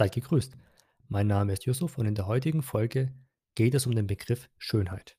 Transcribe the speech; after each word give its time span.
Seid 0.00 0.14
gegrüßt. 0.14 0.56
Mein 1.08 1.26
Name 1.26 1.52
ist 1.52 1.66
Yusuf 1.66 1.98
und 1.98 2.06
in 2.06 2.14
der 2.14 2.26
heutigen 2.26 2.62
Folge 2.62 3.12
geht 3.54 3.74
es 3.74 3.84
um 3.84 3.94
den 3.94 4.06
Begriff 4.06 4.48
Schönheit. 4.56 5.18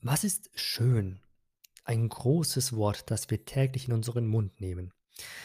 Was 0.00 0.24
ist 0.24 0.50
schön? 0.56 1.20
Ein 1.84 2.08
großes 2.08 2.74
Wort, 2.74 3.12
das 3.12 3.30
wir 3.30 3.44
täglich 3.44 3.86
in 3.86 3.94
unseren 3.94 4.26
Mund 4.26 4.60
nehmen. 4.60 4.92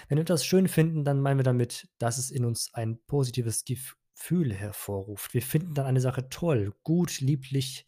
Wenn 0.07 0.17
wir 0.17 0.23
etwas 0.23 0.43
schön 0.43 0.67
finden, 0.67 1.05
dann 1.05 1.21
meinen 1.21 1.37
wir 1.37 1.43
damit, 1.43 1.87
dass 1.99 2.17
es 2.17 2.31
in 2.31 2.45
uns 2.45 2.73
ein 2.73 2.97
positives 3.05 3.63
Gefühl 3.63 4.55
hervorruft. 4.55 5.35
Wir 5.35 5.43
finden 5.43 5.75
dann 5.75 5.85
eine 5.85 6.01
Sache 6.01 6.29
toll, 6.29 6.73
gut, 6.81 7.19
lieblich 7.19 7.85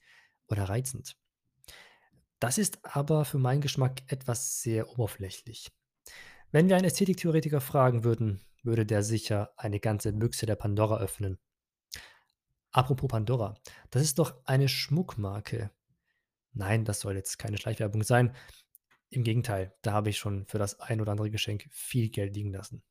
oder 0.49 0.65
reizend. 0.65 1.17
Das 2.39 2.59
ist 2.59 2.77
aber 2.85 3.25
für 3.25 3.39
meinen 3.39 3.61
Geschmack 3.61 4.03
etwas 4.05 4.61
sehr 4.61 4.87
oberflächlich. 4.87 5.71
Wenn 6.51 6.69
wir 6.69 6.75
einen 6.75 6.85
Ästhetiktheoretiker 6.85 7.59
fragen 7.59 8.03
würden, 8.03 8.39
würde 8.63 8.85
der 8.85 9.03
sicher 9.03 9.53
eine 9.57 9.79
ganze 9.79 10.13
Büchse 10.13 10.45
der 10.45 10.55
Pandora 10.55 10.99
öffnen. 10.99 11.39
Apropos 12.71 13.07
Pandora, 13.07 13.55
das 13.89 14.03
ist 14.03 14.19
doch 14.19 14.41
eine 14.45 14.69
Schmuckmarke. 14.69 15.71
Nein, 16.53 16.85
das 16.85 16.99
soll 16.99 17.15
jetzt 17.15 17.39
keine 17.39 17.57
Schleichwerbung 17.57 18.03
sein. 18.03 18.35
Im 19.09 19.23
Gegenteil, 19.23 19.73
da 19.81 19.93
habe 19.93 20.09
ich 20.09 20.17
schon 20.17 20.45
für 20.45 20.59
das 20.59 20.79
ein 20.79 21.01
oder 21.01 21.11
andere 21.11 21.31
Geschenk 21.31 21.67
viel 21.71 22.09
Geld 22.09 22.35
liegen 22.35 22.53
lassen. 22.53 22.83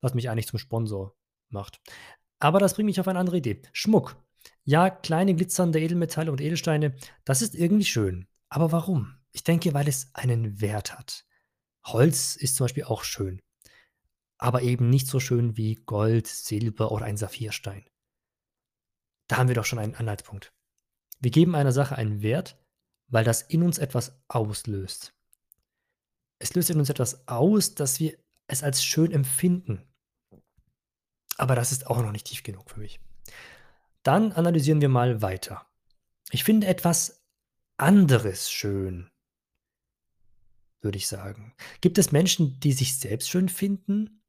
Was 0.00 0.14
mich 0.14 0.30
eigentlich 0.30 0.46
zum 0.46 0.58
Sponsor 0.58 1.16
macht. 1.48 1.80
Aber 2.38 2.60
das 2.60 2.74
bringt 2.74 2.86
mich 2.86 3.00
auf 3.00 3.08
eine 3.08 3.18
andere 3.18 3.38
Idee. 3.38 3.62
Schmuck. 3.72 4.16
Ja, 4.64 4.90
kleine 4.90 5.34
glitzernde 5.34 5.80
Edelmetalle 5.80 6.30
und 6.30 6.40
Edelsteine, 6.40 6.94
das 7.24 7.42
ist 7.42 7.54
irgendwie 7.54 7.84
schön. 7.84 8.28
Aber 8.48 8.72
warum? 8.72 9.16
Ich 9.32 9.44
denke, 9.44 9.74
weil 9.74 9.88
es 9.88 10.10
einen 10.14 10.60
Wert 10.60 10.96
hat. 10.96 11.26
Holz 11.84 12.36
ist 12.36 12.56
zum 12.56 12.64
Beispiel 12.64 12.84
auch 12.84 13.04
schön, 13.04 13.40
aber 14.40 14.62
eben 14.62 14.88
nicht 14.88 15.06
so 15.06 15.20
schön 15.20 15.56
wie 15.56 15.74
Gold, 15.74 16.26
Silber 16.26 16.92
oder 16.92 17.04
ein 17.04 17.16
Saphirstein. 17.16 17.84
Da 19.28 19.36
haben 19.36 19.48
wir 19.48 19.54
doch 19.54 19.64
schon 19.64 19.78
einen 19.78 19.94
Anhaltspunkt. 19.94 20.52
Wir 21.20 21.30
geben 21.30 21.54
einer 21.54 21.72
Sache 21.72 21.96
einen 21.96 22.22
Wert, 22.22 22.58
weil 23.08 23.24
das 23.24 23.42
in 23.42 23.62
uns 23.62 23.78
etwas 23.78 24.20
auslöst. 24.28 25.14
Es 26.38 26.54
löst 26.54 26.70
in 26.70 26.78
uns 26.78 26.88
etwas 26.88 27.28
aus, 27.28 27.74
dass 27.74 28.00
wir 28.00 28.16
es 28.46 28.62
als 28.62 28.82
schön 28.82 29.12
empfinden. 29.12 29.86
Aber 31.36 31.54
das 31.54 31.70
ist 31.70 31.86
auch 31.86 31.98
noch 31.98 32.12
nicht 32.12 32.26
tief 32.26 32.42
genug 32.42 32.70
für 32.70 32.80
mich. 32.80 32.98
Dann 34.02 34.32
analysieren 34.32 34.80
wir 34.80 34.88
mal 34.88 35.20
weiter. 35.20 35.66
Ich 36.30 36.44
finde 36.44 36.66
etwas 36.66 37.22
anderes 37.76 38.50
schön 38.50 39.10
würde 40.82 40.98
ich 40.98 41.08
sagen. 41.08 41.54
Gibt 41.80 41.98
es 41.98 42.12
Menschen, 42.12 42.58
die 42.60 42.72
sich 42.72 42.98
selbst 42.98 43.28
schön 43.28 43.48
finden? 43.48 44.19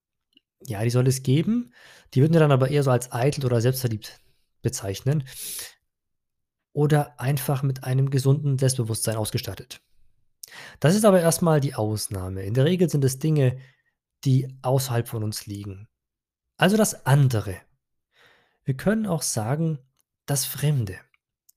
Ja, 0.65 0.83
die 0.83 0.89
soll 0.89 1.07
es 1.07 1.23
geben. 1.23 1.73
Die 2.13 2.21
würden 2.21 2.33
wir 2.33 2.39
dann 2.39 2.51
aber 2.51 2.69
eher 2.69 2.83
so 2.83 2.91
als 2.91 3.11
eitel 3.11 3.45
oder 3.45 3.61
selbstverliebt 3.61 4.19
bezeichnen. 4.61 5.23
Oder 6.73 7.19
einfach 7.19 7.63
mit 7.63 7.83
einem 7.83 8.09
gesunden 8.09 8.57
Selbstbewusstsein 8.57 9.17
ausgestattet. 9.17 9.81
Das 10.79 10.95
ist 10.95 11.05
aber 11.05 11.21
erstmal 11.21 11.59
die 11.59 11.75
Ausnahme. 11.75 12.43
In 12.43 12.53
der 12.53 12.65
Regel 12.65 12.89
sind 12.89 13.03
es 13.03 13.19
Dinge, 13.19 13.59
die 14.23 14.57
außerhalb 14.61 15.07
von 15.07 15.23
uns 15.23 15.45
liegen. 15.45 15.87
Also 16.57 16.77
das 16.77 17.05
andere. 17.05 17.55
Wir 18.63 18.75
können 18.75 19.07
auch 19.07 19.21
sagen, 19.21 19.79
das 20.25 20.45
Fremde. 20.45 20.99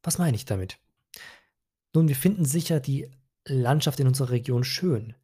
Was 0.02 0.18
meine 0.18 0.36
ich 0.36 0.46
damit? 0.46 0.78
Nun, 1.94 2.08
wir 2.08 2.16
finden 2.16 2.44
sicher 2.44 2.80
die 2.80 3.10
Landschaft 3.46 4.00
in 4.00 4.06
unserer 4.06 4.30
Region 4.30 4.64
schön, 4.64 5.14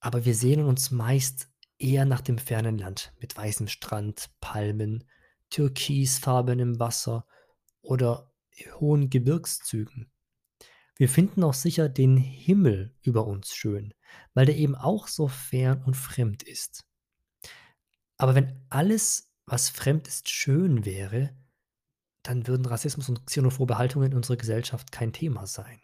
aber 0.00 0.24
wir 0.24 0.34
sehnen 0.34 0.66
uns 0.66 0.90
meist 0.90 1.49
eher 1.80 2.04
nach 2.04 2.20
dem 2.20 2.38
fernen 2.38 2.78
Land 2.78 3.12
mit 3.18 3.36
weißem 3.36 3.66
Strand, 3.66 4.30
Palmen, 4.40 5.04
türkisfarbenem 5.50 6.78
Wasser 6.78 7.26
oder 7.80 8.32
hohen 8.78 9.10
Gebirgszügen. 9.10 10.10
Wir 10.96 11.08
finden 11.08 11.42
auch 11.42 11.54
sicher 11.54 11.88
den 11.88 12.16
Himmel 12.18 12.94
über 13.02 13.26
uns 13.26 13.54
schön, 13.54 13.94
weil 14.34 14.46
der 14.46 14.56
eben 14.56 14.74
auch 14.74 15.08
so 15.08 15.28
fern 15.28 15.82
und 15.82 15.96
fremd 15.96 16.42
ist. 16.42 16.84
Aber 18.18 18.34
wenn 18.34 18.66
alles, 18.68 19.32
was 19.46 19.70
fremd 19.70 20.06
ist, 20.06 20.28
schön 20.28 20.84
wäre, 20.84 21.34
dann 22.22 22.46
würden 22.46 22.66
Rassismus 22.66 23.08
und 23.08 23.26
xenophobe 23.26 23.78
Haltungen 23.78 24.10
in 24.10 24.16
unserer 24.16 24.36
Gesellschaft 24.36 24.92
kein 24.92 25.14
Thema 25.14 25.46
sein. 25.46 25.80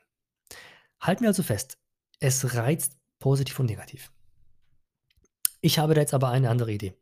Halten 1.00 1.22
wir 1.22 1.28
also 1.28 1.42
fest, 1.42 1.78
es 2.20 2.54
reizt 2.54 2.98
positiv 3.18 3.58
und 3.58 3.66
negativ. 3.66 4.12
Ich 5.66 5.80
habe 5.80 5.94
da 5.94 6.00
jetzt 6.00 6.14
aber 6.14 6.28
eine 6.28 6.48
andere 6.48 6.70
Idee. 6.70 6.94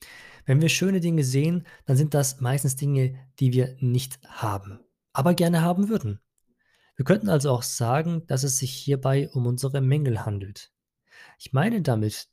Wenn 0.46 0.62
wir 0.62 0.70
schöne 0.70 1.00
Dinge 1.00 1.22
sehen, 1.22 1.66
dann 1.84 1.98
sind 1.98 2.14
das 2.14 2.40
meistens 2.40 2.76
Dinge, 2.76 3.14
die 3.38 3.52
wir 3.52 3.76
nicht 3.78 4.18
haben, 4.26 4.80
aber 5.12 5.34
gerne 5.34 5.60
haben 5.60 5.90
würden. 5.90 6.18
Wir 6.96 7.04
könnten 7.04 7.28
also 7.28 7.50
auch 7.50 7.62
sagen, 7.62 8.26
dass 8.26 8.42
es 8.42 8.56
sich 8.56 8.72
hierbei 8.72 9.28
um 9.28 9.44
unsere 9.44 9.82
Mängel 9.82 10.24
handelt. 10.24 10.72
Ich 11.38 11.52
meine 11.52 11.82
damit 11.82 12.30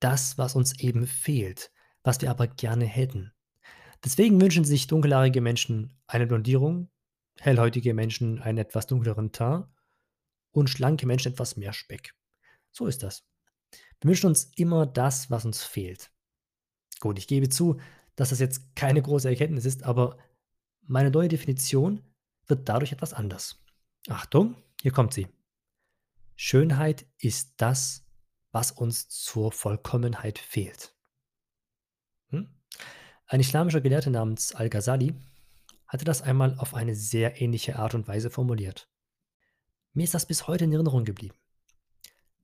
das, 0.00 0.38
was 0.38 0.54
uns 0.54 0.80
eben 0.80 1.06
fehlt, 1.06 1.70
was 2.02 2.22
wir 2.22 2.30
aber 2.30 2.46
gerne 2.46 2.86
hätten. 2.86 3.34
Deswegen 4.02 4.40
wünschen 4.40 4.64
sich 4.64 4.86
dunkelhaarige 4.86 5.42
Menschen 5.42 6.00
eine 6.06 6.26
Blondierung, 6.26 6.88
hellhäutige 7.40 7.92
Menschen 7.92 8.40
einen 8.40 8.56
etwas 8.56 8.86
dunkleren 8.86 9.32
Teint 9.32 9.66
und 10.50 10.70
schlanke 10.70 11.06
Menschen 11.06 11.32
etwas 11.32 11.58
mehr 11.58 11.74
Speck. 11.74 12.14
So 12.72 12.86
ist 12.86 13.02
das. 13.02 13.27
Wir 14.00 14.08
wünschen 14.08 14.26
uns 14.26 14.50
immer 14.56 14.86
das, 14.86 15.30
was 15.30 15.44
uns 15.44 15.62
fehlt. 15.62 16.10
Gut, 17.00 17.18
ich 17.18 17.26
gebe 17.26 17.48
zu, 17.48 17.80
dass 18.16 18.30
das 18.30 18.40
jetzt 18.40 18.74
keine 18.74 19.02
große 19.02 19.28
Erkenntnis 19.28 19.64
ist, 19.64 19.84
aber 19.84 20.18
meine 20.82 21.10
neue 21.10 21.28
Definition 21.28 22.02
wird 22.46 22.68
dadurch 22.68 22.92
etwas 22.92 23.12
anders. 23.12 23.62
Achtung, 24.08 24.56
hier 24.82 24.92
kommt 24.92 25.14
sie. 25.14 25.28
Schönheit 26.34 27.06
ist 27.18 27.54
das, 27.58 28.06
was 28.52 28.72
uns 28.72 29.08
zur 29.08 29.52
Vollkommenheit 29.52 30.38
fehlt. 30.38 30.94
Hm? 32.30 32.48
Ein 33.26 33.40
islamischer 33.40 33.80
Gelehrter 33.80 34.10
namens 34.10 34.54
Al-Ghazali 34.54 35.14
hatte 35.86 36.04
das 36.04 36.22
einmal 36.22 36.56
auf 36.58 36.74
eine 36.74 36.94
sehr 36.94 37.40
ähnliche 37.40 37.78
Art 37.78 37.94
und 37.94 38.08
Weise 38.08 38.30
formuliert. 38.30 38.88
Mir 39.92 40.04
ist 40.04 40.14
das 40.14 40.26
bis 40.26 40.46
heute 40.46 40.64
in 40.64 40.72
Erinnerung 40.72 41.04
geblieben. 41.04 41.34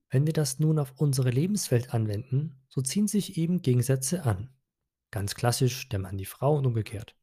Wenn 0.09 0.25
wir 0.25 0.33
das 0.33 0.59
nun 0.59 0.79
auf 0.79 0.93
unsere 0.97 1.29
Lebenswelt 1.29 1.93
anwenden, 1.93 2.61
so 2.69 2.81
ziehen 2.81 3.07
sich 3.07 3.37
eben 3.37 3.61
Gegensätze 3.61 4.23
an. 4.23 4.49
Ganz 5.11 5.35
klassisch 5.35 5.89
der 5.89 5.99
Mann 5.99 6.17
die 6.17 6.25
Frau 6.25 6.57
und 6.57 6.65
umgekehrt. 6.65 7.15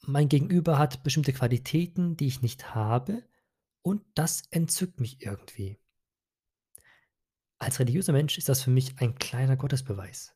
Mein 0.00 0.28
Gegenüber 0.28 0.78
hat 0.78 1.02
bestimmte 1.02 1.32
Qualitäten, 1.32 2.16
die 2.16 2.26
ich 2.26 2.40
nicht 2.40 2.74
habe, 2.74 3.22
und 3.82 4.02
das 4.14 4.42
entzückt 4.50 5.00
mich 5.00 5.22
irgendwie. 5.22 5.78
Als 7.58 7.80
religiöser 7.80 8.12
Mensch 8.12 8.38
ist 8.38 8.48
das 8.48 8.62
für 8.62 8.70
mich 8.70 8.98
ein 9.00 9.16
kleiner 9.16 9.56
Gottesbeweis, 9.56 10.34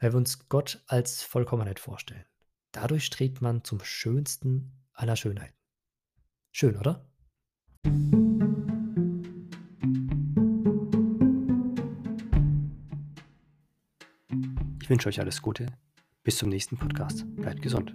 weil 0.00 0.12
wir 0.12 0.16
uns 0.16 0.48
Gott 0.48 0.82
als 0.86 1.22
Vollkommenheit 1.22 1.78
vorstellen. 1.78 2.24
Dadurch 2.72 3.04
strebt 3.04 3.40
man 3.40 3.64
zum 3.64 3.80
schönsten 3.82 4.72
aller 4.92 5.16
Schönheiten. 5.16 5.56
Schön, 6.50 6.76
oder? 6.76 7.07
Ich 14.88 14.90
wünsche 14.90 15.10
euch 15.10 15.20
alles 15.20 15.42
Gute. 15.42 15.66
Bis 16.24 16.38
zum 16.38 16.48
nächsten 16.48 16.78
Podcast. 16.78 17.26
Bleibt 17.36 17.60
gesund. 17.60 17.92